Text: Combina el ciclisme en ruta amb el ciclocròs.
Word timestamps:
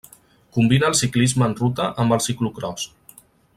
Combina 0.55 0.87
el 0.87 0.95
ciclisme 1.01 1.45
en 1.49 1.53
ruta 1.61 1.91
amb 2.05 2.17
el 2.17 2.25
ciclocròs. 2.29 2.89